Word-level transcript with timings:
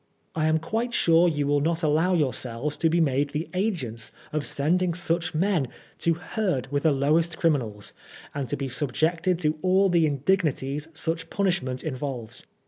I 0.33 0.47
am 0.47 0.57
quite 0.57 0.95
sure 0.95 1.27
you 1.29 1.45
will 1.45 1.59
not 1.61 1.83
allow 1.83 2.15
yourselves 2.15 2.75
to 2.77 2.89
be 2.89 2.99
made 2.99 3.33
the 3.33 3.47
agents 3.53 4.11
of 4.33 4.47
sending 4.47 4.95
such 4.95 5.35
men 5.35 5.67
to 5.99 6.15
herd 6.15 6.67
with 6.71 6.81
the 6.81 6.91
lowest 6.91 7.37
criminals, 7.37 7.93
and 8.33 8.49
to 8.49 8.57
be 8.57 8.67
subjected 8.67 9.37
to 9.41 9.59
all 9.61 9.89
the 9.89 10.07
indignities 10.07 10.87
such 10.95 11.29
punishment 11.29 11.83
involves. 11.83 12.47